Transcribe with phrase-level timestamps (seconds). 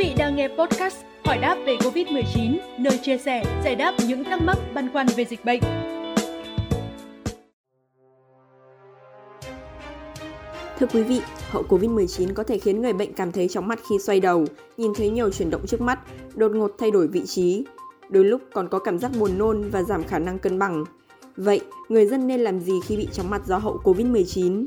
[0.00, 4.42] vị đang nghe podcast Hỏi đáp về Covid-19, nơi chia sẻ, giải đáp những thắc
[4.42, 5.60] mắc băn khoăn về dịch bệnh.
[10.78, 11.20] Thưa quý vị,
[11.50, 14.44] hậu Covid-19 có thể khiến người bệnh cảm thấy chóng mặt khi xoay đầu,
[14.76, 15.98] nhìn thấy nhiều chuyển động trước mắt,
[16.34, 17.64] đột ngột thay đổi vị trí.
[18.08, 20.84] Đôi lúc còn có cảm giác buồn nôn và giảm khả năng cân bằng.
[21.36, 24.64] Vậy, người dân nên làm gì khi bị chóng mặt do hậu Covid-19?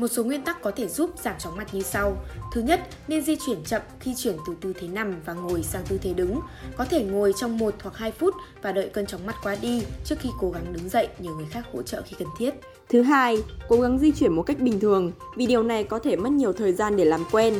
[0.00, 2.16] Một số nguyên tắc có thể giúp giảm chóng mặt như sau.
[2.52, 5.82] Thứ nhất, nên di chuyển chậm khi chuyển từ tư thế nằm và ngồi sang
[5.88, 6.40] tư thế đứng.
[6.76, 9.82] Có thể ngồi trong 1 hoặc 2 phút và đợi cơn chóng mặt qua đi
[10.04, 12.54] trước khi cố gắng đứng dậy nhờ người khác hỗ trợ khi cần thiết.
[12.88, 13.36] Thứ hai,
[13.68, 16.52] cố gắng di chuyển một cách bình thường vì điều này có thể mất nhiều
[16.52, 17.54] thời gian để làm quen.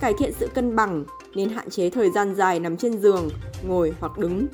[0.00, 1.04] Cải thiện sự cân bằng
[1.34, 3.28] nên hạn chế thời gian dài nằm trên giường,
[3.62, 4.46] ngồi hoặc đứng.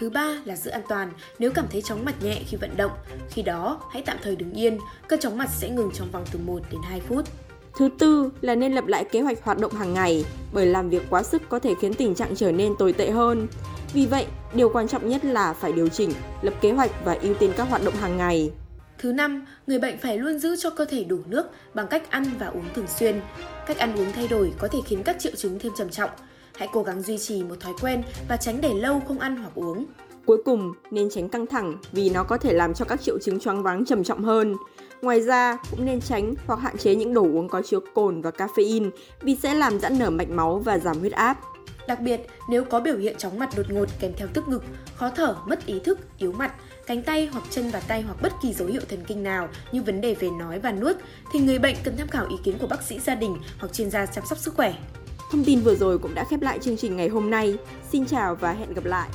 [0.00, 2.92] Thứ ba là giữ an toàn nếu cảm thấy chóng mặt nhẹ khi vận động.
[3.30, 6.38] Khi đó, hãy tạm thời đứng yên, cơn chóng mặt sẽ ngừng trong vòng từ
[6.46, 7.24] 1 đến 2 phút.
[7.76, 11.02] Thứ tư là nên lập lại kế hoạch hoạt động hàng ngày, bởi làm việc
[11.10, 13.48] quá sức có thể khiến tình trạng trở nên tồi tệ hơn.
[13.92, 17.34] Vì vậy, điều quan trọng nhất là phải điều chỉnh, lập kế hoạch và ưu
[17.34, 18.50] tiên các hoạt động hàng ngày.
[18.98, 22.24] Thứ năm, người bệnh phải luôn giữ cho cơ thể đủ nước bằng cách ăn
[22.38, 23.20] và uống thường xuyên.
[23.66, 26.10] Cách ăn uống thay đổi có thể khiến các triệu chứng thêm trầm trọng.
[26.60, 29.52] Hãy cố gắng duy trì một thói quen và tránh để lâu không ăn hoặc
[29.54, 29.86] uống.
[30.26, 33.40] Cuối cùng, nên tránh căng thẳng vì nó có thể làm cho các triệu chứng
[33.40, 34.56] choáng váng trầm trọng hơn.
[35.02, 38.30] Ngoài ra, cũng nên tránh hoặc hạn chế những đồ uống có chứa cồn và
[38.30, 41.40] caffeine vì sẽ làm giãn nở mạch máu và giảm huyết áp.
[41.88, 44.62] Đặc biệt, nếu có biểu hiện chóng mặt đột ngột kèm theo tức ngực,
[44.94, 46.52] khó thở, mất ý thức, yếu mặt,
[46.86, 49.82] cánh tay hoặc chân và tay hoặc bất kỳ dấu hiệu thần kinh nào như
[49.82, 50.96] vấn đề về nói và nuốt,
[51.32, 53.90] thì người bệnh cần tham khảo ý kiến của bác sĩ gia đình hoặc chuyên
[53.90, 54.74] gia chăm sóc sức khỏe.
[55.30, 57.56] Thông tin vừa rồi cũng đã khép lại chương trình ngày hôm nay.
[57.92, 59.08] Xin chào và hẹn gặp lại!